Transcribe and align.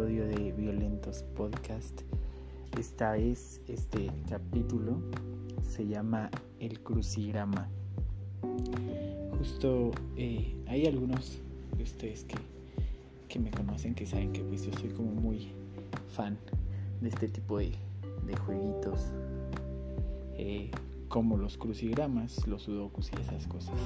de 0.00 0.52
Violentos 0.58 1.22
Podcast. 1.36 2.00
Esta 2.76 3.12
vez 3.12 3.60
este 3.68 4.10
capítulo 4.28 4.98
se 5.62 5.86
llama 5.86 6.30
El 6.58 6.80
crucigrama. 6.80 7.68
Justo 9.38 9.92
eh, 10.16 10.56
hay 10.66 10.86
algunos 10.86 11.38
de 11.76 11.84
ustedes 11.84 12.24
que, 12.24 12.34
que, 13.28 13.38
me 13.38 13.52
conocen 13.52 13.94
que 13.94 14.04
saben 14.04 14.32
que 14.32 14.42
pues 14.42 14.66
yo 14.66 14.72
soy 14.80 14.90
como 14.90 15.12
muy 15.12 15.52
fan 16.08 16.36
de 17.00 17.10
este 17.10 17.28
tipo 17.28 17.58
de, 17.58 17.70
de 18.26 18.36
jueguitos 18.36 19.12
eh, 20.36 20.72
como 21.08 21.36
los 21.36 21.56
crucigramas, 21.56 22.44
los 22.48 22.62
sudokus 22.62 23.12
y 23.16 23.20
esas 23.20 23.46
cosas. 23.46 23.78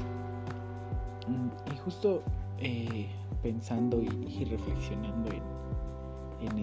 Mm, 1.28 1.48
y 1.74 1.76
justo 1.76 2.22
eh, 2.60 3.08
pensando 3.42 4.00
y, 4.02 4.44
reflexionando 4.46 5.30
en, 5.32 5.42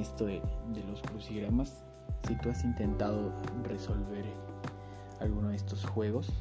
esto 0.06 0.26
de, 0.26 0.42
los 0.88 1.02
crucigramas, 1.02 1.84
si 2.28 2.36
tú 2.36 2.50
has 2.50 2.64
intentado 2.64 3.32
resolver 3.64 4.26
alguno 5.20 5.50
de 5.50 5.56
estos 5.56 5.86
juegos, 5.86 6.32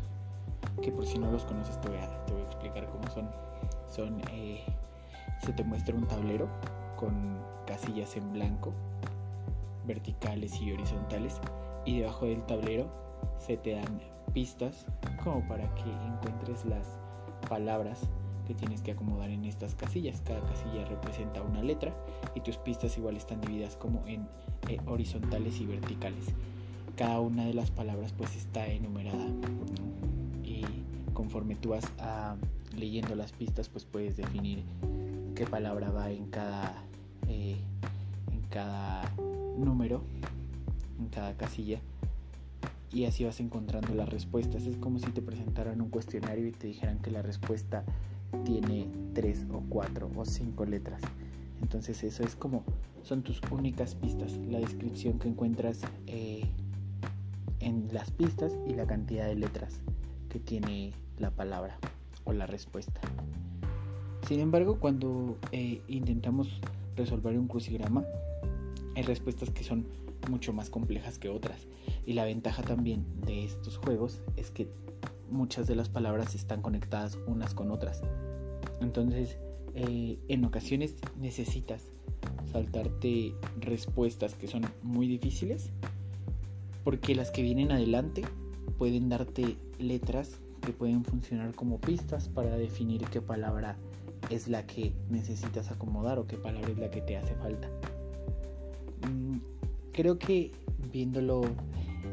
que 0.83 0.93
por 0.93 1.07
si 1.07 1.19
no 1.19 1.31
los 1.31 1.45
conoces 1.45 1.81
te 1.81 1.89
voy 1.89 1.99
a, 1.99 2.45
explicar 2.45 2.89
cómo 2.91 3.11
son. 3.11 3.31
Son, 3.89 4.21
eh, 4.33 4.65
se 5.39 5.53
te 5.53 5.65
muestra 5.65 5.95
un 5.95 6.07
tablero 6.07 6.49
con 6.97 7.39
casillas 7.67 8.17
en 8.17 8.33
blanco, 8.33 8.73
verticales 9.87 10.61
y 10.61 10.73
horizontales, 10.73 11.41
y 11.85 12.01
debajo 12.01 12.27
del 12.27 12.45
tablero 12.47 12.87
se 13.39 13.57
te 13.57 13.75
dan 13.75 14.01
pistas 14.33 14.87
como 15.23 15.47
para 15.49 15.73
que 15.75 15.91
encuentres 15.91 16.65
las 16.65 16.99
palabras 17.49 18.09
que 18.45 18.55
tienes 18.55 18.83
que 18.83 18.93
acomodar 18.93 19.31
en 19.31 19.45
estas 19.45 19.75
casillas. 19.75 20.21
Cada 20.23 20.41
casilla 20.41 20.85
representa 20.85 21.43
una 21.43 21.63
letra 21.63 21.95
y 22.35 22.41
tus 22.41 22.57
pistas 22.57 22.97
igual 22.99 23.17
están 23.17 23.41
divididas 23.41 23.77
como 23.77 24.07
en 24.07 24.27
eh, 24.69 24.79
horizontales 24.87 25.61
y 25.61 25.67
verticales. 25.67 26.27
Cada 26.97 27.21
una 27.21 27.45
de 27.45 27.55
las 27.55 27.71
palabras 27.71 28.13
pues 28.13 28.37
está 28.37 28.67
enumerada 28.67 29.27
y 30.43 30.65
conforme 31.13 31.57
tú 31.57 31.71
vas 31.71 31.85
ah, 31.99 32.37
leyendo 32.77 33.15
las 33.15 33.33
pistas 33.33 33.69
pues 33.69 33.85
puedes 33.85 34.17
definir 34.17 34.65
qué 35.35 35.47
palabra 35.47 35.91
va 35.91 36.11
en 36.11 36.27
cada 36.27 36.85
eh, 37.27 37.57
en 38.31 38.41
cada 38.51 39.03
número 39.57 40.03
en 41.01 41.09
cada 41.09 41.37
casilla 41.37 41.81
y 42.95 43.07
así 43.07 43.25
vas 43.25 43.41
encontrando 43.41 43.93
las 43.95 44.09
respuestas. 44.09 44.67
Es 44.67 44.77
como 44.77 45.01
si 45.01 45.11
te 45.11 45.21
presentaran 45.21 45.81
un 45.81 45.91
cuestionario 45.91 46.47
y 46.47 46.53
te 46.53 46.69
dijeran 46.69 47.01
que 47.01 47.11
la 47.11 47.23
respuesta 47.23 47.85
tiene 48.45 48.89
tres 49.15 49.47
o 49.53 49.63
cuatro 49.69 50.11
o 50.17 50.25
cinco 50.25 50.65
letras. 50.65 51.01
Entonces 51.63 52.03
eso 52.05 52.25
es 52.25 52.35
como 52.37 52.65
son 53.03 53.23
tus 53.23 53.41
únicas 53.51 53.95
pistas, 53.95 54.33
la 54.49 54.59
descripción 54.59 55.19
que 55.19 55.29
encuentras 55.29 55.83
eh, 56.07 56.49
en 57.61 57.89
las 57.93 58.11
pistas 58.11 58.53
y 58.67 58.75
la 58.75 58.87
cantidad 58.87 59.27
de 59.27 59.35
letras 59.35 59.81
que 60.31 60.39
tiene 60.39 60.93
la 61.19 61.31
palabra 61.31 61.79
o 62.25 62.33
la 62.33 62.47
respuesta. 62.47 63.01
Sin 64.27 64.41
embargo, 64.41 64.79
cuando 64.81 65.37
eh, 65.53 65.83
intentamos 65.87 66.61
resolver 66.97 67.39
un 67.39 67.47
crucigrama, 67.47 68.05
hay 68.97 69.03
respuestas 69.03 69.51
que 69.51 69.65
son 69.65 69.87
mucho 70.31 70.55
más 70.55 70.71
complejas 70.71 71.19
que 71.19 71.29
otras. 71.29 71.67
Y 72.07 72.15
la 72.15 72.25
ventaja 72.25 72.63
también 72.63 73.05
de 73.27 73.45
estos 73.45 73.77
juegos 73.77 74.23
es 74.37 74.51
que 74.51 74.69
muchas 75.31 75.67
de 75.67 75.75
las 75.75 75.89
palabras 75.89 76.35
están 76.35 76.63
conectadas 76.63 77.19
unas 77.27 77.55
con 77.55 77.71
otras. 77.71 78.03
Entonces, 78.81 79.39
eh, 79.75 80.19
en 80.29 80.45
ocasiones 80.45 80.97
necesitas 81.21 81.83
saltarte 82.51 83.35
respuestas 83.61 84.35
que 84.35 84.47
son 84.47 84.63
muy 84.83 85.09
difíciles, 85.09 85.71
porque 86.85 87.15
las 87.15 87.31
que 87.31 87.43
vienen 87.43 87.73
adelante 87.73 88.23
pueden 88.79 89.09
darte 89.09 89.57
letras 89.79 90.39
que 90.61 90.73
pueden 90.73 91.05
funcionar 91.05 91.55
como 91.55 91.81
pistas 91.81 92.29
para 92.29 92.57
definir 92.57 93.05
qué 93.07 93.21
palabra 93.21 93.77
es 94.31 94.49
la 94.49 94.67
que 94.67 94.93
necesitas 95.11 95.71
acomodar 95.71 96.19
o 96.19 96.27
qué 96.27 96.37
palabra 96.37 96.71
es 96.71 96.79
la 96.79 96.91
que 96.91 97.01
te 97.01 97.17
hace 97.17 97.35
falta. 97.35 97.69
Mm, 99.09 99.39
creo 99.93 100.19
que 100.19 100.53
viéndolo 100.93 101.43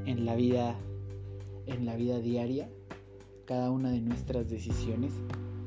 en 0.06 0.26
la 0.26 0.36
vida 0.36 0.76
en 1.68 1.86
la 1.86 1.96
vida 1.96 2.20
diaria, 2.20 2.70
cada 3.52 3.70
una 3.70 3.92
de 3.92 4.00
nuestras 4.00 4.50
decisiones 4.50 5.12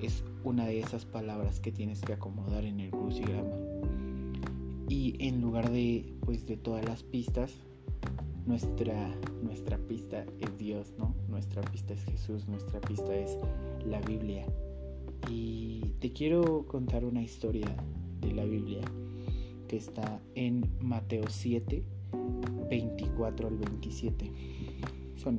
es 0.00 0.24
una 0.42 0.64
de 0.64 0.80
esas 0.80 1.04
palabras 1.04 1.60
que 1.60 1.70
tienes 1.70 2.00
que 2.00 2.14
acomodar 2.14 2.64
en 2.64 2.80
el 2.80 2.90
crucigrama. 2.90 3.54
Y 4.88 5.16
en 5.18 5.42
lugar 5.42 5.70
de 5.70 6.14
pues 6.20 6.46
de 6.46 6.56
todas 6.56 6.82
las 6.86 7.02
pistas, 7.02 7.52
nuestra 8.46 9.14
nuestra 9.42 9.76
pista 9.76 10.24
es 10.40 10.56
Dios, 10.56 10.94
¿no? 10.96 11.14
Nuestra 11.28 11.60
pista 11.60 11.92
es 11.92 12.02
Jesús, 12.04 12.48
nuestra 12.48 12.80
pista 12.80 13.14
es 13.14 13.36
la 13.86 14.00
Biblia. 14.00 14.46
Y 15.30 15.80
te 16.00 16.10
quiero 16.10 16.66
contar 16.66 17.04
una 17.04 17.20
historia 17.20 17.68
de 18.22 18.32
la 18.32 18.46
Biblia 18.46 18.80
que 19.68 19.76
está 19.76 20.22
en 20.34 20.70
Mateo 20.80 21.24
7, 21.28 21.84
24 22.70 23.46
al 23.46 23.58
27. 23.58 24.32
Son 25.16 25.38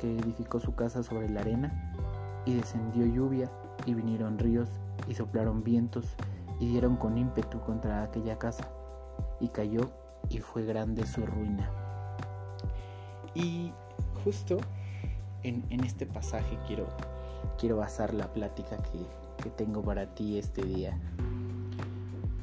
que 0.00 0.18
edificó 0.18 0.58
su 0.58 0.74
casa 0.74 1.02
sobre 1.02 1.28
la 1.28 1.40
arena, 1.40 1.92
y 2.46 2.54
descendió 2.54 3.06
lluvia, 3.06 3.50
y 3.86 3.94
vinieron 3.94 4.38
ríos, 4.38 4.68
y 5.06 5.14
soplaron 5.14 5.62
vientos, 5.62 6.06
y 6.58 6.68
dieron 6.68 6.96
con 6.96 7.18
ímpetu 7.18 7.60
contra 7.60 8.02
aquella 8.02 8.38
casa, 8.38 8.68
y 9.40 9.48
cayó, 9.48 9.90
y 10.28 10.38
fue 10.38 10.64
grande 10.64 11.06
su 11.06 11.24
ruina. 11.24 11.70
Y 13.34 13.72
justo 14.24 14.58
en, 15.42 15.64
este 15.84 16.06
pasaje 16.06 16.58
quiero, 16.66 16.88
quiero 17.58 17.76
basar 17.76 18.12
la 18.14 18.32
plática 18.32 18.82
que, 18.82 18.98
que 19.42 19.50
tengo 19.50 19.82
para 19.82 20.14
ti 20.14 20.38
este 20.38 20.62
día. 20.62 20.98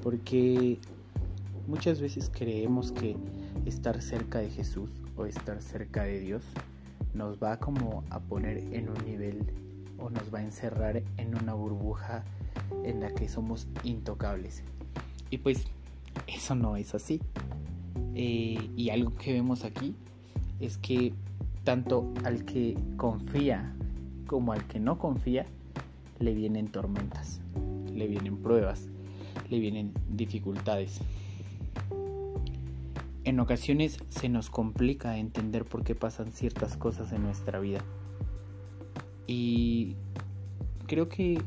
Porque 0.02 0.80
muchas 1.68 2.00
veces 2.00 2.32
creemos 2.34 2.92
que 2.92 3.18
estar 3.66 4.02
cerca 4.02 4.40
de 4.40 4.50
Jesús 4.50 4.90
o 5.18 5.26
estar 5.26 5.62
cerca 5.62 6.04
de 6.04 6.20
Dios 6.20 6.44
nos 7.18 7.42
va 7.42 7.60
como 7.60 8.04
a 8.10 8.20
poner 8.20 8.60
en 8.72 8.90
un 8.90 9.06
nivel 9.06 9.52
o 9.98 10.10
nos 10.10 10.34
va 10.34 10.40
a 10.40 10.44
encerrar 10.44 11.02
en 11.18 11.36
una 11.36 11.54
burbuja 11.54 12.24
en 12.84 13.02
la 13.02 13.14
que 13.14 13.28
somos 13.28 13.68
intocables. 13.84 14.64
Y 15.30 15.40
pues 15.40 15.66
eso 16.28 16.56
no 16.56 16.78
es 16.78 16.94
así. 16.94 17.20
Eh, 18.14 18.70
y 18.76 18.90
algo 18.90 19.16
que 19.16 19.34
vemos 19.34 19.64
aquí 19.64 19.96
es 20.60 20.78
que 20.78 21.14
tanto 21.64 22.14
al 22.24 22.46
que 22.46 22.78
confía 22.96 23.74
como 24.28 24.54
al 24.54 24.66
que 24.68 24.80
no 24.80 24.98
confía 24.98 25.46
le 26.20 26.34
vienen 26.34 26.68
tormentas, 26.68 27.42
le 27.94 28.08
vienen 28.08 28.38
pruebas, 28.38 28.90
le 29.50 29.60
vienen 29.60 29.94
dificultades. 30.10 31.00
En 33.28 33.42
ocasiones 33.42 33.98
se 34.08 34.30
nos 34.30 34.50
complica 34.50 35.18
entender 35.18 35.66
por 35.66 35.84
qué 35.84 35.96
pasan 35.96 36.32
ciertas 36.32 36.78
cosas 36.78 37.12
en 37.12 37.24
nuestra 37.24 37.60
vida. 37.60 37.82
Y 39.28 39.98
creo 40.88 41.10
que 41.10 41.42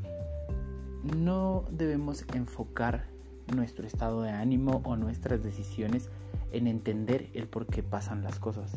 no 1.16 1.64
debemos 1.70 2.26
enfocar 2.34 3.06
nuestro 3.56 3.86
estado 3.86 4.20
de 4.20 4.28
ánimo 4.28 4.82
o 4.84 4.96
nuestras 4.96 5.42
decisiones 5.42 6.10
en 6.52 6.66
entender 6.66 7.30
el 7.32 7.48
por 7.48 7.64
qué 7.64 7.82
pasan 7.82 8.22
las 8.22 8.38
cosas. 8.38 8.76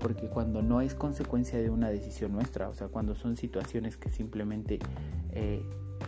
Porque 0.00 0.28
cuando 0.28 0.62
no 0.62 0.80
es 0.80 0.94
consecuencia 0.94 1.60
de 1.60 1.68
una 1.68 1.90
decisión 1.90 2.32
nuestra, 2.32 2.70
o 2.70 2.74
sea, 2.74 2.88
cuando 2.88 3.14
son 3.14 3.36
situaciones 3.36 3.98
que 3.98 4.08
simplemente 4.08 4.78
eh, 5.32 5.62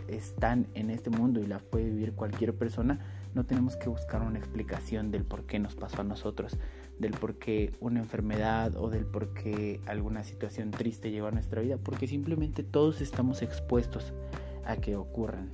están 0.09 0.69
en 0.73 0.89
este 0.89 1.11
mundo 1.11 1.41
y 1.41 1.47
las 1.47 1.63
puede 1.63 1.85
vivir 1.91 2.15
cualquier 2.15 2.57
persona, 2.57 2.99
no 3.35 3.45
tenemos 3.45 3.77
que 3.77 3.89
buscar 3.89 4.23
una 4.23 4.39
explicación 4.39 5.11
del 5.11 5.25
por 5.25 5.45
qué 5.45 5.59
nos 5.59 5.75
pasó 5.75 6.01
a 6.01 6.05
nosotros, 6.05 6.57
del 6.99 7.13
por 7.13 7.35
qué 7.35 7.73
una 7.81 8.01
enfermedad 8.01 8.77
o 8.77 8.89
del 8.89 9.05
por 9.05 9.35
qué 9.35 9.81
alguna 9.87 10.23
situación 10.23 10.71
triste 10.71 11.11
llegó 11.11 11.27
a 11.27 11.33
nuestra 11.33 11.61
vida, 11.61 11.77
porque 11.77 12.07
simplemente 12.07 12.63
todos 12.63 13.01
estamos 13.01 13.43
expuestos 13.43 14.13
a 14.65 14.77
que 14.77 14.97
ocurran. 14.97 15.51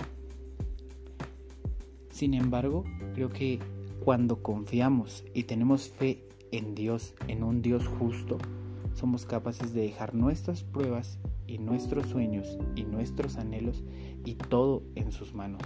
Sin 2.11 2.33
embargo, 2.33 2.83
creo 3.15 3.29
que 3.29 3.59
cuando 4.03 4.43
confiamos 4.43 5.23
y 5.33 5.43
tenemos 5.43 5.89
fe 5.89 6.23
en 6.51 6.75
Dios, 6.75 7.15
en 7.27 7.43
un 7.43 7.61
Dios 7.61 7.87
justo, 7.87 8.37
somos 8.93 9.25
capaces 9.25 9.73
de 9.73 9.81
dejar 9.81 10.13
nuestras 10.13 10.63
pruebas 10.63 11.17
y 11.47 11.57
nuestros 11.57 12.07
sueños 12.07 12.57
y 12.75 12.83
nuestros 12.83 13.37
anhelos 13.37 13.83
y 14.25 14.35
todo 14.35 14.83
en 14.95 15.11
sus 15.11 15.33
manos. 15.33 15.61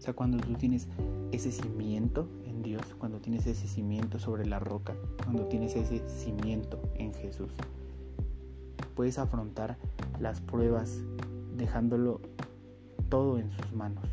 O 0.00 0.02
sea, 0.02 0.14
cuando 0.14 0.38
tú 0.38 0.54
tienes 0.54 0.88
ese 1.30 1.52
cimiento 1.52 2.26
en 2.46 2.62
Dios, 2.62 2.80
cuando 2.98 3.18
tienes 3.20 3.46
ese 3.46 3.68
cimiento 3.68 4.18
sobre 4.18 4.46
la 4.46 4.58
roca, 4.58 4.94
cuando 5.22 5.44
tienes 5.44 5.76
ese 5.76 6.08
cimiento 6.08 6.80
en 6.94 7.12
Jesús, 7.12 7.50
puedes 8.96 9.18
afrontar 9.18 9.76
las 10.18 10.40
pruebas 10.40 11.02
dejándolo 11.54 12.22
todo 13.10 13.38
en 13.38 13.50
sus 13.50 13.74
manos, 13.74 14.06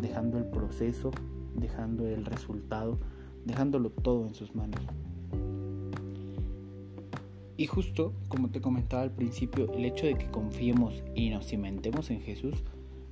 dejando 0.00 0.36
el 0.36 0.46
proceso, 0.46 1.12
dejando 1.54 2.08
el 2.08 2.24
resultado, 2.24 2.98
dejándolo 3.44 3.90
todo 3.90 4.26
en 4.26 4.34
sus 4.34 4.52
manos. 4.56 4.80
Y 7.56 7.68
justo, 7.68 8.14
como 8.26 8.50
te 8.50 8.60
comentaba 8.60 9.02
al 9.02 9.12
principio, 9.12 9.72
el 9.74 9.84
hecho 9.84 10.06
de 10.06 10.16
que 10.16 10.28
confiemos 10.32 11.04
y 11.14 11.30
nos 11.30 11.46
cimentemos 11.46 12.10
en 12.10 12.20
Jesús 12.20 12.64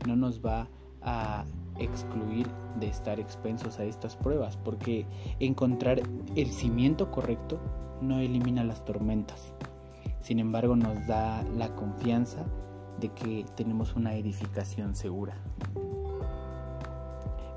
no 0.04 0.16
nos 0.16 0.44
va 0.44 0.66
a 1.00 1.44
excluir 1.78 2.46
de 2.78 2.88
estar 2.88 3.18
expensos 3.20 3.78
a 3.78 3.84
estas 3.84 4.16
pruebas, 4.16 4.56
porque 4.56 5.06
encontrar 5.40 6.02
el 6.36 6.50
cimiento 6.50 7.10
correcto 7.10 7.58
no 8.00 8.18
elimina 8.18 8.64
las 8.64 8.84
tormentas. 8.84 9.52
Sin 10.20 10.38
embargo, 10.38 10.76
nos 10.76 11.06
da 11.06 11.42
la 11.56 11.74
confianza 11.74 12.44
de 13.00 13.08
que 13.10 13.44
tenemos 13.56 13.94
una 13.94 14.14
edificación 14.14 14.94
segura. 14.94 15.36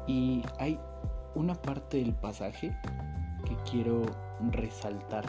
Y 0.08 0.44
hay 0.60 0.80
una 1.36 1.56
parte 1.56 1.98
del 1.98 2.14
pasaje 2.14 2.76
que 3.46 3.56
quiero 3.70 4.04
resaltar 4.52 5.26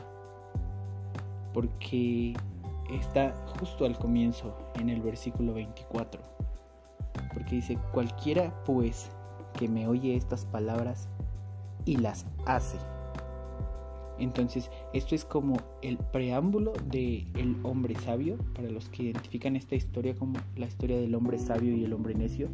porque 1.52 2.34
está 2.90 3.34
justo 3.58 3.84
al 3.84 3.98
comienzo 3.98 4.56
en 4.74 4.90
el 4.90 5.00
versículo 5.00 5.54
24 5.54 6.35
porque 7.46 7.56
dice 7.56 7.78
cualquiera 7.92 8.52
pues 8.64 9.08
que 9.56 9.68
me 9.68 9.86
oye 9.86 10.16
estas 10.16 10.44
palabras 10.44 11.08
y 11.84 11.96
las 11.96 12.26
hace 12.44 12.76
entonces, 14.18 14.70
esto 14.94 15.14
es 15.14 15.24
como 15.24 15.58
el 15.82 15.98
preámbulo 15.98 16.72
del 16.86 17.26
el 17.36 17.56
hombre 17.62 17.94
sabio, 17.96 18.38
para 18.54 18.70
los 18.70 18.88
que 18.88 19.04
identifican 19.04 19.56
esta 19.56 19.74
historia 19.74 20.14
como 20.14 20.38
la 20.56 20.66
historia 20.66 20.98
del 20.98 21.14
hombre 21.14 21.38
sabio 21.38 21.76
y 21.76 21.84
el 21.84 21.92
hombre 21.92 22.14
necio. 22.14 22.48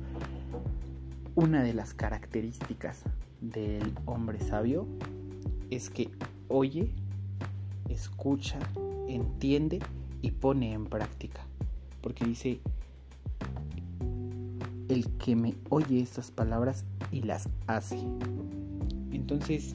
Una 1.37 1.63
de 1.63 1.73
las 1.73 1.95
características 1.95 3.05
del 3.41 3.95
hombre 4.07 4.41
sabio 4.41 4.89
es 5.71 5.89
que 5.89 6.11
oye, 6.49 6.91
escucha, 7.89 8.59
entiende 9.07 9.79
y 10.21 10.33
pone 10.33 10.73
en 10.73 10.87
práctica. 10.87 11.47
Porque 12.01 12.25
dice, 12.25 12.61
el 14.93 15.07
que 15.19 15.37
me 15.37 15.55
oye 15.71 16.01
estas 16.01 16.31
palabras 16.31 16.85
y 17.11 17.23
las 17.23 17.49
hace. 17.67 17.99
Entonces, 19.11 19.75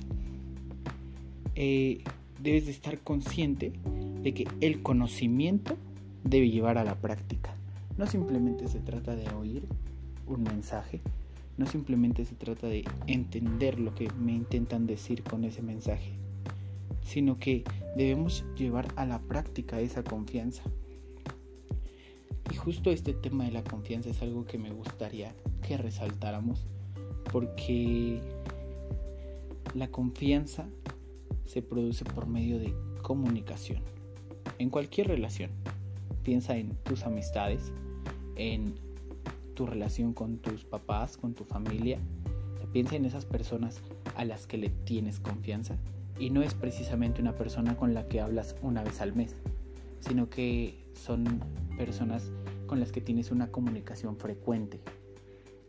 eh, 1.55 2.03
debes 2.41 2.65
de 2.65 2.71
estar 2.71 2.99
consciente 2.99 3.73
de 4.21 4.33
que 4.33 4.47
el 4.61 4.83
conocimiento 4.83 5.75
debe 6.23 6.49
llevar 6.49 6.77
a 6.77 6.83
la 6.83 6.95
práctica. 6.95 7.53
No 7.97 8.05
simplemente 8.05 8.67
se 8.67 8.79
trata 8.79 9.15
de 9.15 9.27
oír 9.29 9.63
un 10.27 10.43
mensaje, 10.43 11.01
no 11.57 11.65
simplemente 11.65 12.25
se 12.25 12.35
trata 12.35 12.67
de 12.67 12.85
entender 13.07 13.79
lo 13.79 13.95
que 13.95 14.11
me 14.19 14.33
intentan 14.33 14.85
decir 14.85 15.23
con 15.23 15.43
ese 15.45 15.63
mensaje, 15.63 16.11
sino 17.03 17.39
que 17.39 17.63
debemos 17.95 18.45
llevar 18.55 18.87
a 18.95 19.05
la 19.05 19.19
práctica 19.19 19.79
esa 19.79 20.03
confianza. 20.03 20.63
Justo 22.67 22.91
este 22.91 23.13
tema 23.13 23.45
de 23.45 23.51
la 23.51 23.63
confianza 23.63 24.09
es 24.09 24.21
algo 24.21 24.43
que 24.43 24.57
me 24.57 24.71
gustaría 24.71 25.33
que 25.65 25.77
resaltáramos, 25.77 26.65
porque 27.31 28.19
la 29.73 29.87
confianza 29.87 30.65
se 31.45 31.61
produce 31.61 32.03
por 32.03 32.27
medio 32.27 32.59
de 32.59 32.73
comunicación. 33.01 33.83
En 34.59 34.69
cualquier 34.69 35.07
relación. 35.07 35.49
Piensa 36.23 36.57
en 36.57 36.75
tus 36.83 37.03
amistades, 37.03 37.71
en 38.35 38.75
tu 39.53 39.65
relación 39.65 40.11
con 40.11 40.39
tus 40.39 40.65
papás, 40.65 41.15
con 41.15 41.35
tu 41.35 41.45
familia. 41.45 41.99
Piensa 42.73 42.97
en 42.97 43.05
esas 43.05 43.23
personas 43.23 43.79
a 44.17 44.25
las 44.25 44.45
que 44.45 44.57
le 44.57 44.71
tienes 44.71 45.21
confianza. 45.21 45.77
Y 46.19 46.31
no 46.31 46.41
es 46.41 46.53
precisamente 46.53 47.21
una 47.21 47.37
persona 47.37 47.77
con 47.77 47.93
la 47.93 48.09
que 48.09 48.19
hablas 48.19 48.57
una 48.61 48.83
vez 48.83 48.99
al 48.99 49.15
mes, 49.15 49.37
sino 50.01 50.29
que 50.29 50.77
son 50.93 51.39
personas 51.77 52.29
con 52.67 52.79
las 52.79 52.91
que 52.91 53.01
tienes 53.01 53.31
una 53.31 53.47
comunicación 53.51 54.17
frecuente. 54.17 54.79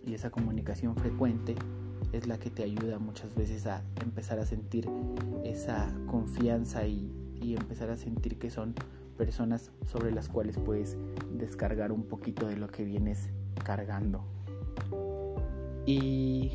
Y 0.05 0.15
esa 0.15 0.31
comunicación 0.31 0.97
frecuente 0.97 1.55
es 2.13 2.27
la 2.27 2.39
que 2.39 2.51
te 2.51 2.63
ayuda 2.63 2.99
muchas 2.99 3.35
veces 3.35 3.67
a 3.67 3.83
empezar 4.03 4.39
a 4.39 4.47
sentir 4.47 4.89
esa 5.45 5.93
confianza 6.07 6.87
y, 6.87 7.15
empezar 7.41 7.89
a 7.89 7.97
sentir 7.97 8.37
que 8.37 8.51
son 8.51 8.75
personas 9.17 9.71
sobre 9.87 10.13
las 10.13 10.29
cuales 10.29 10.59
puedes 10.59 10.99
descargar 11.39 11.93
un 11.93 12.03
poquito 12.03 12.47
de 12.47 12.57
lo 12.57 12.69
que 12.69 12.85
vienes 12.85 13.31
cargando. 13.65 14.23
Y 15.87 16.53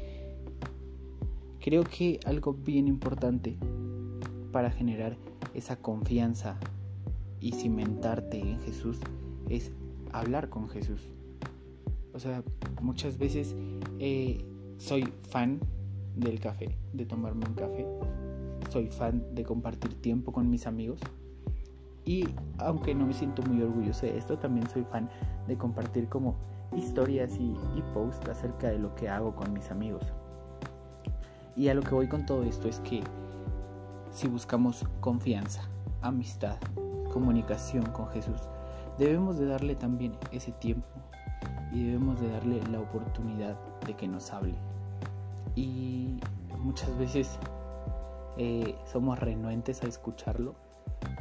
creo 1.60 1.84
que 1.84 2.20
algo 2.26 2.54
bien 2.54 2.88
importante 2.88 3.58
para 4.52 4.70
generar 4.70 5.18
esa 5.56 5.78
confianza 5.78 6.58
y 7.40 7.54
cimentarte 7.54 8.40
en 8.40 8.62
Jesús 8.62 9.00
es 9.50 9.72
hablar 10.14 10.50
con 10.50 10.70
Jesús. 10.70 11.12
O 12.14 12.20
sea, 12.20 12.44
muchas 12.82 13.18
veces 13.18 13.56
eh, 14.00 14.46
soy 14.78 15.12
fan 15.30 15.60
del 16.16 16.40
café, 16.40 16.78
de 16.94 17.06
tomarme 17.06 17.46
un 17.48 17.56
café. 17.56 17.86
Soy 18.70 18.88
fan 18.88 19.24
de 19.36 19.44
compartir 19.44 20.00
tiempo 20.02 20.32
con 20.32 20.50
mis 20.50 20.68
amigos. 20.68 21.00
Y 22.06 22.28
aunque 22.58 22.94
no 22.94 23.06
me 23.06 23.14
siento 23.14 23.42
muy 23.44 23.62
orgulloso 23.62 24.06
de 24.06 24.18
esto, 24.18 24.38
también 24.38 24.70
soy 24.70 24.84
fan 24.84 25.10
de 25.48 25.58
compartir 25.58 26.08
como 26.08 26.36
historias 26.76 27.38
y, 27.38 27.56
y 27.76 27.82
posts 27.94 28.30
acerca 28.30 28.70
de 28.70 28.80
lo 28.80 28.94
que 28.96 29.10
hago 29.10 29.36
con 29.36 29.52
mis 29.54 29.70
amigos. 29.72 30.04
Y 31.56 31.68
a 31.70 31.74
lo 31.74 31.82
que 31.82 31.94
voy 31.94 32.08
con 32.08 32.26
todo 32.26 32.44
esto 32.44 32.68
es 32.68 32.80
que 32.82 33.04
si 34.12 34.28
buscamos 34.28 34.86
confianza, 35.00 35.62
amistad, 36.02 36.58
comunicación 37.12 37.86
con 37.88 38.08
Jesús, 38.10 38.42
debemos 38.98 39.38
de 39.38 39.48
darle 39.48 39.76
también 39.76 40.16
ese 40.32 40.52
tiempo 40.54 40.88
y 41.72 41.86
debemos 41.86 42.20
de 42.22 42.30
darle 42.30 42.62
la 42.72 42.80
oportunidad 42.80 43.58
de 43.86 43.96
que 43.96 44.08
nos 44.08 44.32
hable 44.32 44.56
y 45.56 46.20
muchas 46.60 46.98
veces 46.98 47.38
eh, 48.38 48.76
somos 48.86 49.20
renuentes 49.20 49.84
a 49.84 49.88
escucharlo 49.88 50.56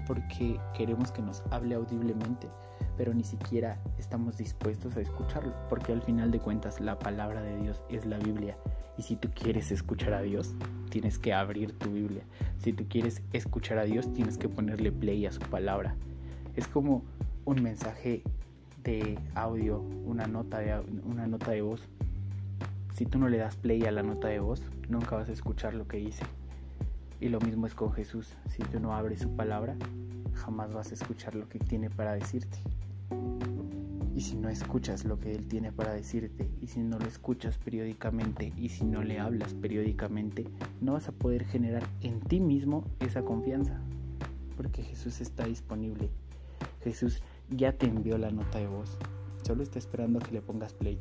porque 0.07 0.59
queremos 0.76 1.12
que 1.12 1.23
nos 1.23 1.43
hable 1.50 1.75
audiblemente, 1.75 2.49
pero 2.97 3.14
ni 3.14 3.25
siquiera 3.25 3.79
estamos 3.99 4.37
dispuestos 4.37 4.97
a 4.97 5.00
escucharlo, 5.00 5.52
porque 5.69 5.93
al 5.93 6.02
final 6.02 6.31
de 6.31 6.41
cuentas 6.41 6.81
la 6.81 6.99
palabra 6.99 7.43
de 7.43 7.57
Dios 7.59 7.83
es 7.88 8.07
la 8.07 8.19
Biblia. 8.19 8.57
Y 8.99 9.02
si 9.02 9.17
tú 9.17 9.31
quieres 9.35 9.71
escuchar 9.71 10.12
a 10.14 10.23
Dios, 10.23 10.55
tienes 10.91 11.19
que 11.19 11.33
abrir 11.33 11.79
tu 11.79 11.91
Biblia. 11.91 12.23
Si 12.59 12.73
tú 12.73 12.85
quieres 12.88 13.23
escuchar 13.33 13.79
a 13.79 13.85
Dios, 13.85 14.12
tienes 14.12 14.37
que 14.37 14.49
ponerle 14.49 14.93
play 14.93 15.25
a 15.26 15.33
su 15.33 15.41
palabra. 15.41 15.95
Es 16.57 16.69
como 16.69 17.02
un 17.44 17.62
mensaje 17.62 18.22
de 18.82 19.18
audio, 19.34 19.80
una 19.80 20.26
nota 20.26 20.58
de, 20.58 20.80
una 21.04 21.26
nota 21.26 21.50
de 21.52 21.62
voz 21.62 21.88
si 22.94 23.06
tú 23.06 23.18
no 23.18 23.28
le 23.28 23.38
das 23.38 23.56
play 23.56 23.82
a 23.84 23.90
la 23.90 24.02
nota 24.02 24.28
de 24.28 24.38
voz, 24.38 24.62
nunca 24.88 25.16
vas 25.16 25.28
a 25.28 25.32
escuchar 25.32 25.75
lo 25.75 25.88
que 25.88 25.96
dice. 25.96 26.25
Y 27.20 27.30
lo 27.30 27.40
mismo 27.40 27.66
es 27.66 27.75
con 27.75 27.92
Jesús. 27.92 28.37
Si 28.50 28.62
tú 28.62 28.80
no 28.80 28.94
abres 28.94 29.20
su 29.20 29.34
palabra, 29.34 29.76
jamás 30.34 30.72
vas 30.72 30.90
a 30.90 30.94
escuchar 30.94 31.34
lo 31.34 31.49
que 31.49 31.58
tiene 31.58 31.88
para 31.88 32.12
decirte. 32.12 32.58
Y 34.14 34.20
si 34.20 34.37
no 34.37 34.50
escuchas 34.50 35.04
lo 35.04 35.18
que 35.18 35.32
Él 35.32 35.49
tiene 35.49 35.72
para 35.72 35.94
decirte, 35.94 36.50
y 36.61 36.66
si 36.66 36.80
no 36.80 36.99
lo 36.99 37.06
escuchas 37.06 37.56
periódicamente, 37.56 38.52
y 38.56 38.68
si 38.68 38.84
no 38.84 39.02
le 39.02 39.18
hablas 39.18 39.54
periódicamente, 39.54 40.44
no 40.80 40.92
vas 40.92 41.08
a 41.08 41.12
poder 41.12 41.44
generar 41.46 41.82
en 42.02 42.20
ti 42.20 42.40
mismo 42.40 42.84
esa 43.00 43.22
confianza. 43.22 43.80
Porque 44.56 44.82
Jesús 44.82 45.20
está 45.22 45.46
disponible. 45.46 46.11
Jesús 46.84 47.22
ya 47.50 47.72
te 47.72 47.87
envió 47.87 48.18
la 48.18 48.30
nota 48.30 48.58
de 48.58 48.66
voz. 48.66 48.96
Solo 49.42 49.62
está 49.62 49.78
esperando 49.78 50.18
que 50.18 50.32
le 50.32 50.42
pongas 50.42 50.72
play. 50.72 50.99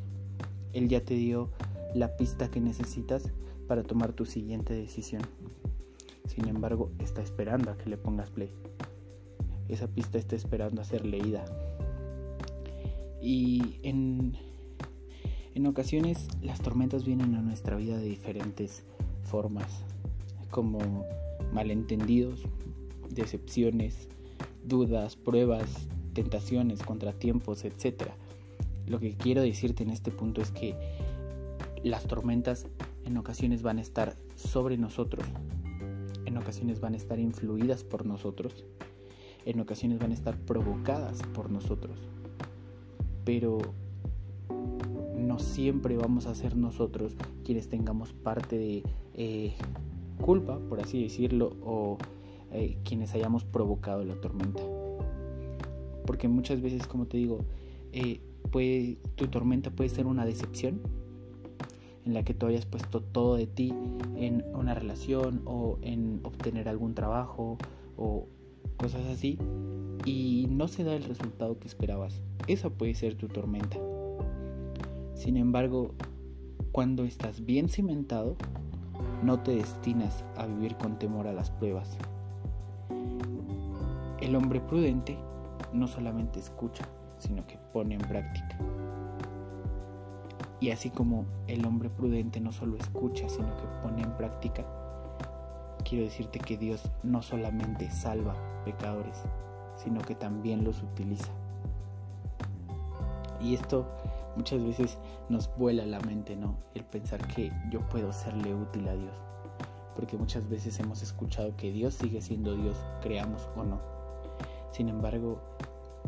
Él 0.74 0.88
ya 0.88 1.04
te 1.04 1.16
dio 1.16 1.50
la 1.94 2.16
pista 2.18 2.50
que 2.50 2.60
necesitas 2.62 3.32
para 3.68 3.84
tomar 3.84 4.14
tu 4.14 4.26
siguiente 4.26 4.74
decisión. 4.74 5.22
Sin 6.28 6.48
embargo, 6.48 6.92
está 7.00 7.22
esperando 7.22 7.72
a 7.72 7.78
que 7.78 7.90
le 7.90 7.98
pongas 7.98 8.30
play. 8.30 8.52
Esa 9.68 9.88
pista 9.88 10.18
está 10.18 10.36
esperando 10.36 10.82
a 10.82 10.86
ser 10.86 11.06
leída. 11.06 11.46
Y 13.22 13.80
en, 13.84 14.34
en 15.54 15.68
ocasiones 15.68 16.28
las 16.42 16.62
tormentas 16.62 17.06
vienen 17.06 17.36
a 17.36 17.42
nuestra 17.42 17.76
vida 17.76 17.98
de 17.98 18.06
diferentes 18.06 18.84
formas. 19.24 19.84
como 20.50 21.06
malentendidos, 21.54 22.44
decepciones, 23.10 24.08
dudas, 24.66 25.16
pruebas, 25.16 25.88
tentaciones, 26.14 26.84
contratiempos, 26.84 27.66
etc. 27.66 28.10
Lo 28.88 29.00
que 29.00 29.16
quiero 29.16 29.42
decirte 29.42 29.84
en 29.84 29.90
este 29.90 30.12
punto 30.12 30.42
es 30.42 30.52
que 30.52 30.76
las 31.84 32.04
tormentas 32.04 32.68
en 33.06 33.18
ocasiones 33.18 33.62
van 33.62 33.78
a 33.78 33.82
estar 33.82 34.16
sobre 34.36 34.78
nosotros, 34.78 35.26
en 36.26 36.38
ocasiones 36.38 36.80
van 36.80 36.94
a 36.94 36.98
estar 36.98 37.20
influidas 37.20 37.84
por 37.84 38.06
nosotros, 38.06 38.66
en 39.46 39.60
ocasiones 39.60 40.00
van 40.00 40.12
a 40.12 40.14
estar 40.14 40.38
provocadas 40.38 41.20
por 41.34 41.50
nosotros, 41.50 41.98
pero 43.26 43.60
no 45.18 45.40
siempre 45.40 45.98
vamos 45.98 46.26
a 46.26 46.36
ser 46.36 46.56
nosotros 46.56 47.16
quienes 47.44 47.70
tengamos 47.70 48.14
parte 48.14 48.58
de 48.58 48.84
eh, 49.14 49.54
culpa, 50.20 50.60
por 50.70 50.80
así 50.80 51.02
decirlo, 51.02 51.56
o 51.64 51.98
eh, 52.52 52.78
quienes 52.84 53.14
hayamos 53.14 53.44
provocado 53.44 54.04
la 54.04 54.16
tormenta. 54.16 54.62
Porque 56.12 56.28
muchas 56.28 56.62
veces, 56.62 56.88
como 56.88 57.06
te 57.06 57.16
digo, 57.16 57.40
eh, 57.94 58.20
puede, 58.52 58.98
tu 59.16 59.28
tormenta 59.28 59.72
puede 59.72 59.90
ser 59.90 60.08
una 60.08 60.26
decepción 60.26 60.82
en 62.06 62.14
la 62.14 62.24
que 62.24 62.34
tú 62.34 62.48
hayas 62.48 62.66
puesto 62.66 63.00
todo 63.00 63.38
de 63.38 63.48
ti 63.48 63.74
en 64.18 64.44
una 64.54 64.74
relación 64.74 65.42
o 65.46 65.80
en 65.82 66.20
obtener 66.24 66.68
algún 66.68 66.96
trabajo 66.96 67.58
o 67.96 68.28
cosas 68.76 69.06
así 69.06 69.38
y 70.04 70.48
no 70.50 70.68
se 70.68 70.84
da 70.84 70.98
el 70.98 71.06
resultado 71.06 71.58
que 71.60 71.70
esperabas. 71.70 72.22
Esa 72.46 72.70
puede 72.70 72.94
ser 72.94 73.16
tu 73.16 73.30
tormenta. 73.30 73.78
Sin 75.14 75.38
embargo, 75.38 75.94
cuando 76.74 77.06
estás 77.06 77.46
bien 77.46 77.70
cimentado, 77.70 78.36
no 79.24 79.40
te 79.40 79.56
destinas 79.56 80.26
a 80.36 80.46
vivir 80.46 80.76
con 80.76 81.00
temor 81.00 81.28
a 81.28 81.32
las 81.32 81.52
pruebas. 81.52 81.98
El 84.20 84.36
hombre 84.36 84.60
prudente 84.60 85.18
no 85.74 85.88
solamente 85.88 86.40
escucha, 86.40 86.88
sino 87.18 87.46
que 87.48 87.58
pone 87.72 87.96
en 87.96 88.02
práctica. 88.02 88.58
Y 90.60 90.70
así 90.70 90.92
como 90.92 91.26
el 91.48 91.66
hombre 91.66 91.90
prudente 91.90 92.40
no 92.40 92.52
solo 92.52 92.78
escucha, 92.78 93.28
sino 93.30 93.56
que 93.58 93.64
pone 93.82 94.04
en 94.04 94.16
práctica, 94.16 94.64
quiero 95.84 96.06
decirte 96.06 96.40
que 96.40 96.58
Dios 96.58 96.92
no 97.04 97.22
solamente 97.22 97.90
salva 97.90 98.36
pecadores, 98.64 99.24
sino 99.76 100.02
que 100.02 100.16
también 100.16 100.64
los 100.64 100.84
utiliza. 100.84 101.32
Y 103.40 103.56
esto 103.56 103.88
muchas 104.36 104.64
veces 104.64 104.98
nos 105.30 105.50
vuela 105.58 105.86
la 105.86 106.00
mente, 106.00 106.36
¿no? 106.36 106.56
El 106.76 106.84
pensar 106.84 107.26
que 107.28 107.52
yo 107.72 107.82
puedo 107.90 108.14
serle 108.14 108.54
útil 108.54 108.88
a 108.88 108.94
Dios. 108.94 109.16
Porque 109.96 110.18
muchas 110.18 110.48
veces 110.48 110.80
hemos 110.80 111.02
escuchado 111.02 111.56
que 111.58 111.72
Dios 111.72 111.96
sigue 111.96 112.22
siendo 112.22 112.56
Dios, 112.56 112.78
creamos 113.02 113.50
o 113.56 113.64
no. 113.64 113.80
Sin 114.72 114.90
embargo, 114.90 115.42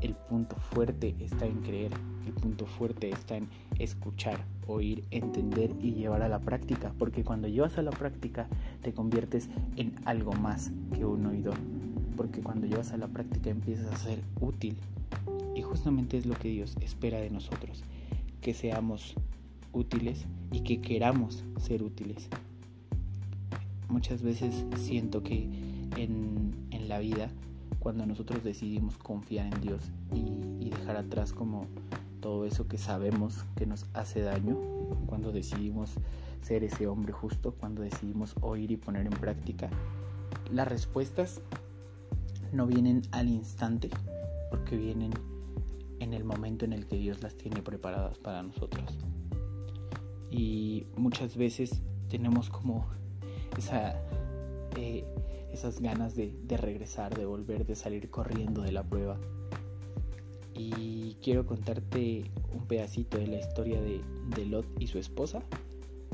el 0.01 0.15
punto 0.15 0.55
fuerte 0.55 1.15
está 1.19 1.45
en 1.45 1.61
creer, 1.61 1.91
el 2.25 2.33
punto 2.33 2.65
fuerte 2.65 3.09
está 3.09 3.37
en 3.37 3.47
escuchar, 3.79 4.43
oír, 4.67 5.03
entender 5.11 5.71
y 5.81 5.93
llevar 5.93 6.21
a 6.21 6.29
la 6.29 6.39
práctica, 6.39 6.93
porque 6.97 7.23
cuando 7.23 7.47
llevas 7.47 7.77
a 7.77 7.81
la 7.81 7.91
práctica 7.91 8.47
te 8.81 8.93
conviertes 8.93 9.49
en 9.75 9.95
algo 10.05 10.33
más 10.33 10.71
que 10.93 11.05
un 11.05 11.25
oidor, 11.25 11.57
porque 12.15 12.41
cuando 12.41 12.67
llevas 12.67 12.91
a 12.91 12.97
la 12.97 13.07
práctica 13.07 13.49
empiezas 13.49 13.91
a 13.93 13.97
ser 13.97 14.19
útil. 14.39 14.75
Y 15.55 15.61
justamente 15.61 16.17
es 16.17 16.25
lo 16.25 16.35
que 16.35 16.49
Dios 16.49 16.75
espera 16.81 17.19
de 17.19 17.29
nosotros, 17.29 17.83
que 18.41 18.53
seamos 18.53 19.15
útiles 19.71 20.25
y 20.51 20.61
que 20.61 20.81
queramos 20.81 21.43
ser 21.57 21.83
útiles. 21.83 22.29
Muchas 23.89 24.23
veces 24.23 24.65
siento 24.77 25.21
que 25.21 25.47
en, 25.97 26.55
en 26.71 26.89
la 26.89 26.99
vida 26.99 27.29
cuando 27.83 28.05
nosotros 28.05 28.45
decidimos 28.45 28.97
confiar 28.97 29.53
en 29.53 29.59
Dios 29.59 29.91
y, 30.13 30.69
dejar 30.69 30.95
atrás 30.95 31.33
como 31.33 31.67
todo 32.19 32.45
eso 32.45 32.67
que 32.67 32.77
sabemos 32.77 33.45
que 33.55 33.65
nos 33.65 33.85
hace 33.93 34.21
daño, 34.21 34.57
cuando 35.05 35.31
decidimos 35.31 35.91
ser 36.41 36.63
ese 36.63 36.87
hombre 36.87 37.11
justo, 37.13 37.53
cuando 37.53 37.81
decidimos 37.81 38.35
oír 38.41 38.71
y 38.71 38.77
poner 38.77 39.05
en 39.05 39.11
práctica, 39.11 39.69
las 40.51 40.67
respuestas 40.67 41.41
no 42.53 42.65
vienen 42.65 43.03
al 43.11 43.27
instante, 43.29 43.89
porque 44.49 44.77
vienen 44.77 45.11
en 45.99 46.13
el 46.13 46.23
momento 46.23 46.65
en 46.65 46.73
el 46.73 46.87
que 46.87 46.95
Dios 46.95 47.21
las 47.21 47.35
tiene 47.35 47.61
preparadas 47.61 48.17
para 48.17 48.41
nosotros. 48.43 48.97
Y 50.31 50.87
muchas 50.95 51.37
veces 51.37 51.81
tenemos 52.09 52.49
como 52.49 52.87
esa 53.57 53.95
eh, 54.75 55.05
esas 55.53 55.79
ganas 55.79 56.15
de, 56.15 56.33
regresar, 56.57 57.15
de 57.15 57.25
volver, 57.25 57.65
de 57.65 57.75
salir 57.75 58.09
corriendo 58.09 58.63
de 58.63 58.71
la 58.71 58.83
prueba. 58.83 59.19
Y 60.55 61.15
quiero 61.21 61.45
contarte 61.45 62.25
un 62.53 62.65
pedacito 62.65 63.17
de 63.17 63.27
la 63.27 63.39
historia 63.39 63.79
de, 63.81 64.01
Lot 64.45 64.65
y 64.79 64.87
su 64.87 64.97
esposa. 64.97 65.43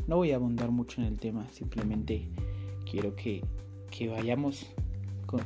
No 0.07 0.17
voy 0.17 0.31
a 0.31 0.35
abundar 0.35 0.71
mucho 0.71 1.01
en 1.01 1.07
el 1.07 1.19
tema, 1.19 1.47
simplemente 1.51 2.29
quiero 2.89 3.15
que, 3.15 3.41
vayamos, 4.09 4.67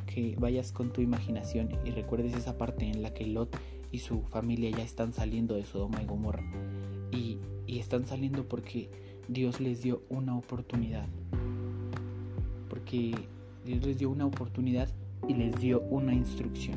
que 0.06 0.36
vayas 0.38 0.72
con 0.72 0.92
tu 0.92 1.00
imaginación 1.00 1.70
y 1.84 1.90
recuerdes 1.90 2.34
esa 2.34 2.58
parte 2.58 2.86
en 2.86 3.02
la 3.02 3.14
que 3.14 3.26
Lot 3.26 3.56
y 3.92 4.00
su 4.00 4.22
familia 4.22 4.70
ya 4.70 4.82
están 4.82 5.12
saliendo 5.12 5.54
de 5.54 5.64
Sodoma 5.64 6.02
y 6.02 6.06
Gomorra. 6.06 6.42
Y, 7.12 7.38
y 7.66 7.78
están 7.78 8.06
saliendo 8.06 8.48
porque 8.48 8.90
Dios 9.28 9.60
les 9.60 9.82
dio 9.82 10.02
una 10.08 10.36
oportunidad. 10.36 11.06
Porque 12.68 13.14
Dios 13.64 13.86
les 13.86 13.98
dio 13.98 14.10
una 14.10 14.26
oportunidad 14.26 14.90
y 15.26 15.34
les 15.34 15.58
dio 15.58 15.80
una 15.88 16.14
instrucción. 16.14 16.76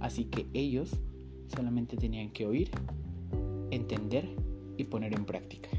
Así 0.00 0.24
que 0.26 0.46
ellos 0.52 1.00
solamente 1.48 1.96
tenían 1.96 2.30
que 2.30 2.46
oír, 2.46 2.70
entender 3.70 4.28
y 4.76 4.84
poner 4.84 5.14
en 5.14 5.24
práctica. 5.24 5.70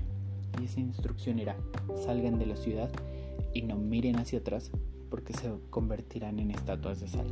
Y 0.59 0.65
esa 0.65 0.79
instrucción 0.79 1.37
era, 1.37 1.55
salgan 1.95 2.39
de 2.39 2.47
la 2.47 2.55
ciudad 2.55 2.89
y 3.53 3.61
no 3.61 3.75
miren 3.75 4.15
hacia 4.15 4.39
atrás 4.39 4.71
porque 5.11 5.33
se 5.33 5.51
convertirán 5.69 6.39
en 6.39 6.49
estatuas 6.49 6.99
de 7.01 7.07
sal. 7.07 7.27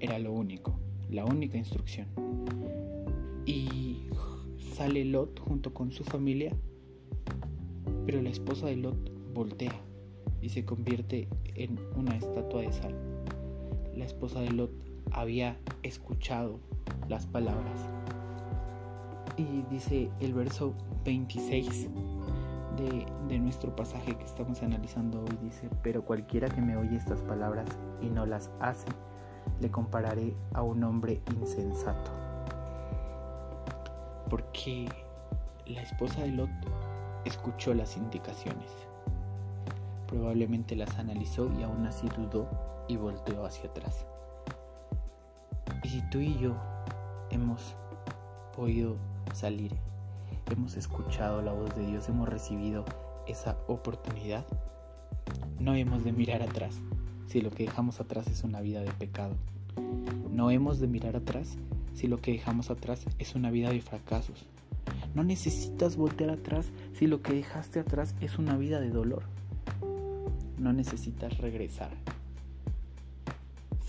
Era 0.00 0.18
lo 0.18 0.32
único, 0.32 0.74
la 1.08 1.24
única 1.24 1.56
instrucción. 1.56 2.08
Y 3.46 4.08
sale 4.74 5.04
Lot 5.04 5.38
junto 5.38 5.72
con 5.72 5.92
su 5.92 6.02
familia, 6.02 6.52
pero 8.06 8.20
la 8.22 8.30
esposa 8.30 8.66
de 8.66 8.76
Lot 8.76 9.12
voltea 9.34 9.87
y 10.40 10.48
se 10.48 10.64
convierte 10.64 11.28
en 11.54 11.78
una 11.96 12.16
estatua 12.16 12.62
de 12.62 12.72
sal. 12.72 12.94
La 13.94 14.04
esposa 14.04 14.40
de 14.40 14.50
Lot 14.50 14.70
había 15.12 15.56
escuchado 15.82 16.60
las 17.08 17.26
palabras. 17.26 17.88
Y 19.36 19.62
dice 19.70 20.10
el 20.20 20.34
verso 20.34 20.74
26 21.04 21.88
de, 22.76 23.06
de, 23.28 23.38
nuestro 23.38 23.74
pasaje 23.74 24.16
que 24.16 24.24
estamos 24.24 24.62
analizando 24.62 25.20
hoy, 25.22 25.38
dice, 25.42 25.68
pero 25.82 26.04
cualquiera 26.04 26.48
que 26.48 26.60
me 26.60 26.76
oye 26.76 26.96
estas 26.96 27.20
palabras 27.22 27.68
y 28.00 28.06
no 28.06 28.26
las 28.26 28.50
hace, 28.60 28.88
le 29.60 29.70
compararé 29.70 30.34
a 30.54 30.62
un 30.62 30.82
hombre 30.84 31.20
insensato. 31.36 32.10
Porque 34.28 34.88
la 35.66 35.82
esposa 35.82 36.22
de 36.22 36.28
Lot 36.28 36.50
escuchó 37.24 37.74
las 37.74 37.96
indicaciones 37.96 38.87
Probablemente 40.08 40.74
las 40.74 40.98
analizó 40.98 41.52
y 41.58 41.62
aún 41.62 41.86
así 41.86 42.08
dudó 42.16 42.48
y 42.88 42.96
volteó 42.96 43.44
hacia 43.44 43.70
atrás. 43.70 44.06
Y 45.84 45.88
si 45.88 46.02
tú 46.10 46.18
y 46.18 46.36
yo 46.38 46.56
hemos 47.30 47.76
podido 48.56 48.96
salir, 49.34 49.76
hemos 50.50 50.76
escuchado 50.76 51.42
la 51.42 51.52
voz 51.52 51.74
de 51.76 51.86
Dios, 51.86 52.08
hemos 52.08 52.28
recibido 52.28 52.84
esa 53.26 53.58
oportunidad, 53.68 54.46
no 55.60 55.74
hemos 55.74 56.04
de 56.04 56.12
mirar 56.12 56.42
atrás 56.42 56.80
si 57.26 57.40
lo 57.40 57.50
que 57.50 57.64
dejamos 57.64 58.00
atrás 58.00 58.26
es 58.28 58.42
una 58.42 58.60
vida 58.60 58.80
de 58.80 58.90
pecado. 58.92 59.36
No 60.30 60.50
hemos 60.50 60.80
de 60.80 60.86
mirar 60.86 61.16
atrás 61.16 61.58
si 61.94 62.06
lo 62.06 62.20
que 62.20 62.32
dejamos 62.32 62.70
atrás 62.70 63.04
es 63.18 63.34
una 63.34 63.50
vida 63.50 63.70
de 63.70 63.80
fracasos. 63.82 64.46
No 65.14 65.24
necesitas 65.24 65.96
voltear 65.96 66.30
atrás 66.30 66.70
si 66.94 67.06
lo 67.06 67.22
que 67.22 67.34
dejaste 67.34 67.80
atrás 67.80 68.14
es 68.20 68.38
una 68.38 68.56
vida 68.56 68.80
de 68.80 68.90
dolor. 68.90 69.24
No 70.58 70.72
necesitas 70.72 71.38
regresar. 71.38 71.90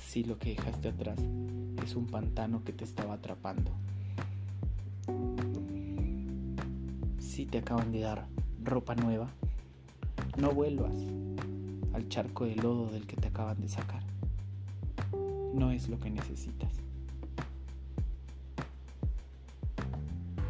Si 0.06 0.24
lo 0.24 0.38
que 0.38 0.50
dejaste 0.50 0.90
atrás 0.90 1.18
es 1.84 1.96
un 1.96 2.06
pantano 2.06 2.64
que 2.64 2.74
te 2.74 2.84
estaba 2.84 3.16
atrapando. 3.16 3.72
Si 7.20 7.48
te 7.48 7.58
acaban 7.58 7.92
de 7.92 8.02
dar 8.02 8.28
ropa 8.64 8.94
nueva, 8.94 9.30
no 10.38 10.52
vuelvas 10.52 10.94
al 11.94 12.08
charco 12.08 12.46
de 12.46 12.56
lodo 12.56 12.92
del 12.92 13.08
que 13.08 13.16
te 13.16 13.30
acaban 13.30 13.60
de 13.62 13.70
sacar. 13.70 14.04
No 15.54 15.72
es 15.72 15.90
lo 15.90 16.00
que 16.00 16.12
necesitas. 16.12 16.74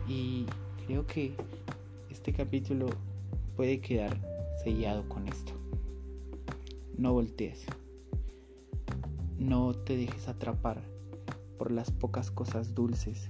Y 0.05 0.45
creo 0.85 1.07
que 1.07 1.33
este 2.09 2.33
capítulo 2.33 2.87
puede 3.55 3.79
quedar 3.79 4.17
sellado 4.63 5.07
con 5.07 5.27
esto 5.27 5.58
no 6.99 7.13
voltees. 7.13 7.65
No 9.37 9.73
te 9.73 9.95
dejes 9.95 10.27
atrapar 10.27 10.81
por 11.57 11.71
las 11.71 11.91
pocas 11.91 12.29
cosas 12.29 12.75
dulces 12.75 13.29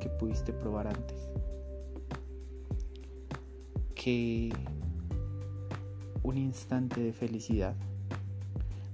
que 0.00 0.08
pudiste 0.08 0.52
probar 0.52 0.86
antes. 0.86 1.18
Que 3.96 4.52
un 6.22 6.38
instante 6.38 7.00
de 7.00 7.12
felicidad, 7.12 7.74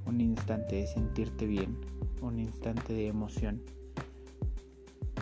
un 0.06 0.22
instante 0.22 0.76
de 0.76 0.86
sentirte 0.86 1.46
bien, 1.46 1.76
un 2.22 2.38
instante 2.38 2.94
de 2.94 3.08
emoción, 3.08 3.60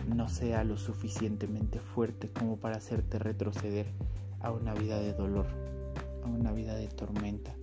no 0.07 0.29
sea 0.29 0.63
lo 0.63 0.77
suficientemente 0.77 1.81
fuerte 1.81 2.29
como 2.29 2.55
para 2.55 2.77
hacerte 2.77 3.19
retroceder 3.19 3.87
a 4.39 4.51
una 4.51 4.73
vida 4.73 4.97
de 5.01 5.11
dolor, 5.11 5.47
a 6.23 6.29
una 6.29 6.53
vida 6.53 6.75
de 6.75 6.87
tormenta, 6.87 7.56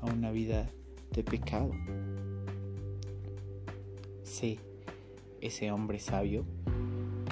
a 0.00 0.06
una 0.06 0.30
vida 0.30 0.68
de 1.12 1.24
pecado. 1.24 1.70
Sé 4.22 4.58
ese 5.40 5.70
hombre 5.70 5.98
sabio 5.98 6.44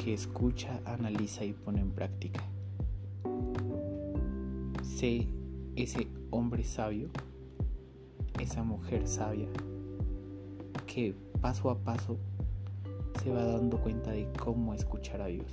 que 0.02 0.14
escucha, 0.14 0.80
analiza 0.84 1.44
y 1.44 1.52
pone 1.52 1.80
en 1.80 1.90
práctica. 1.90 2.42
Sé 4.82 5.28
ese 5.76 6.08
hombre 6.30 6.64
sabio, 6.64 7.08
esa 8.40 8.62
mujer 8.62 9.06
sabia, 9.06 9.48
que 10.86 11.14
paso 11.40 11.70
a 11.70 11.78
paso 11.78 12.18
se 13.22 13.30
va 13.30 13.44
dando 13.44 13.78
cuenta 13.78 14.12
de 14.12 14.28
cómo 14.38 14.74
escuchar 14.74 15.20
a 15.20 15.26
Dios. 15.26 15.50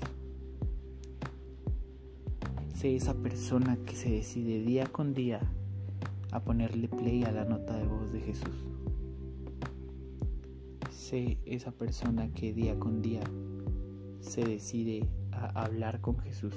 Sé 2.75 2.95
esa 2.95 3.13
persona 3.13 3.77
que 3.85 3.95
se 3.95 4.09
decide 4.09 4.61
día 4.61 4.85
con 4.87 5.13
día 5.13 5.39
a 6.33 6.39
ponerle 6.39 6.87
play 6.87 7.23
a 7.23 7.31
la 7.31 7.45
nota 7.45 7.75
de 7.77 7.85
voz 7.85 8.11
de 8.11 8.19
Jesús. 8.19 8.65
Sé 10.89 11.37
esa 11.45 11.71
persona 11.71 12.33
que 12.33 12.53
día 12.53 12.79
con 12.79 13.03
día 13.03 13.21
se 14.19 14.43
decide 14.43 15.07
a 15.31 15.63
hablar 15.63 16.01
con 16.01 16.17
Jesús, 16.17 16.55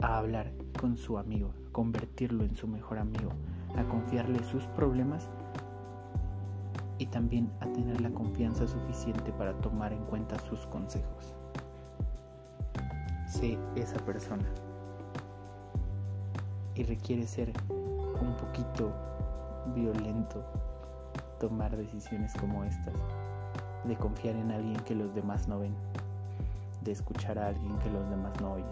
a 0.00 0.18
hablar 0.18 0.52
con 0.80 0.96
su 0.96 1.16
amigo, 1.16 1.54
a 1.64 1.72
convertirlo 1.72 2.42
en 2.42 2.56
su 2.56 2.66
mejor 2.66 2.98
amigo, 2.98 3.30
a 3.76 3.84
confiarle 3.84 4.42
sus 4.42 4.64
problemas 4.64 5.30
y 6.98 7.06
también 7.06 7.52
a 7.60 7.70
tener 7.72 8.00
la 8.00 8.10
confianza 8.10 8.66
suficiente 8.66 9.30
para 9.32 9.52
tomar 9.60 9.92
en 9.92 10.04
cuenta 10.06 10.36
sus 10.40 10.66
consejos. 10.66 11.36
Sé 13.28 13.56
esa 13.76 14.04
persona 14.04 14.48
y 16.74 16.82
requiere 16.82 17.28
ser 17.28 17.52
un 18.20 18.36
poquito 18.36 18.92
violento 19.74 20.44
tomar 21.38 21.76
decisiones 21.76 22.32
como 22.34 22.64
estas, 22.64 22.94
de 23.84 23.96
confiar 23.96 24.36
en 24.36 24.50
alguien 24.50 24.76
que 24.80 24.94
los 24.94 25.14
demás 25.14 25.48
no 25.48 25.58
ven, 25.58 25.74
de 26.82 26.92
escuchar 26.92 27.38
a 27.38 27.48
alguien 27.48 27.78
que 27.78 27.90
los 27.90 28.08
demás 28.10 28.32
no 28.40 28.54
oyen. 28.54 28.66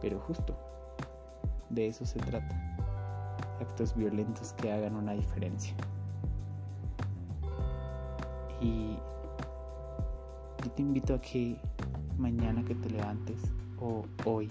Pero 0.00 0.18
justo, 0.20 0.56
de 1.68 1.88
eso 1.88 2.04
se 2.04 2.18
trata, 2.20 2.54
actos 3.60 3.94
violentos 3.94 4.52
que 4.54 4.72
hagan 4.72 4.96
una 4.96 5.12
diferencia. 5.12 5.74
Y 8.60 8.98
yo 10.62 10.70
te 10.72 10.82
invito 10.82 11.14
a 11.14 11.20
que 11.20 11.58
mañana 12.18 12.62
que 12.64 12.74
te 12.74 12.90
levantes 12.90 13.40
o 13.80 14.04
hoy, 14.24 14.50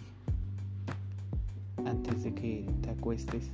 antes 1.86 2.24
de 2.24 2.34
que 2.34 2.68
te 2.82 2.90
acuestes, 2.90 3.52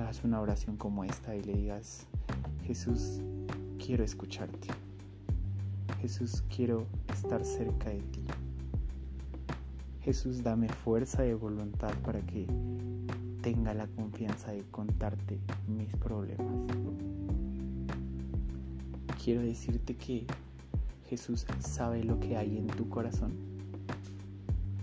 hagas 0.00 0.24
una 0.24 0.40
oración 0.40 0.76
como 0.76 1.04
esta 1.04 1.34
y 1.36 1.42
le 1.42 1.54
digas, 1.54 2.06
Jesús, 2.64 3.20
quiero 3.84 4.04
escucharte. 4.04 4.68
Jesús, 6.00 6.42
quiero 6.54 6.86
estar 7.12 7.44
cerca 7.44 7.90
de 7.90 8.00
ti. 8.00 8.24
Jesús, 10.02 10.42
dame 10.42 10.68
fuerza 10.68 11.22
de 11.22 11.34
voluntad 11.34 11.92
para 12.04 12.20
que 12.22 12.46
tenga 13.42 13.74
la 13.74 13.86
confianza 13.86 14.52
de 14.52 14.62
contarte 14.70 15.38
mis 15.66 15.94
problemas 15.96 16.70
quiero 19.22 19.42
decirte 19.42 19.96
que 19.96 20.26
Jesús 21.08 21.46
sabe 21.60 22.02
lo 22.02 22.18
que 22.20 22.36
hay 22.36 22.56
en 22.56 22.66
tu 22.66 22.88
corazón, 22.88 23.32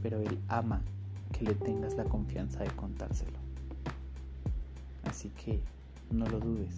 pero 0.04 0.22
Él 0.22 0.38
ama 0.48 0.82
que 1.32 1.44
le 1.44 1.56
tengas 1.56 1.96
la 1.96 2.04
confianza 2.04 2.60
de 2.64 2.70
contárselo. 2.72 3.47
Así 5.18 5.30
que 5.30 5.60
no 6.12 6.28
lo 6.28 6.40
dudes. 6.40 6.76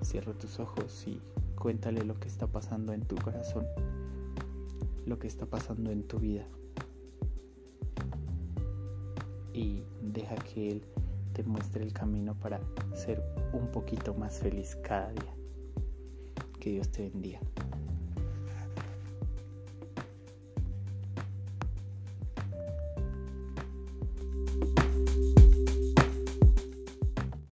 Cierra 0.00 0.32
tus 0.32 0.58
ojos 0.60 1.06
y 1.06 1.20
cuéntale 1.56 2.02
lo 2.02 2.18
que 2.18 2.26
está 2.26 2.46
pasando 2.46 2.94
en 2.94 3.02
tu 3.02 3.16
corazón, 3.16 3.66
lo 5.04 5.18
que 5.18 5.26
está 5.26 5.44
pasando 5.44 5.90
en 5.90 6.04
tu 6.04 6.18
vida. 6.20 6.46
Y 9.52 9.82
deja 10.00 10.36
que 10.36 10.70
Él 10.70 10.82
te 11.34 11.42
muestre 11.42 11.84
el 11.84 11.92
camino 11.92 12.32
para 12.32 12.60
ser 12.94 13.22
un 13.52 13.70
poquito 13.72 14.14
más 14.14 14.38
feliz 14.38 14.78
cada 14.82 15.12
día. 15.12 15.34
Que 16.58 16.70
Dios 16.70 16.88
te 16.88 17.10
bendiga. 17.10 17.40